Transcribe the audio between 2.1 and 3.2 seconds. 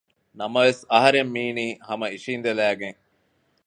އިށިއިނދެލައިގެން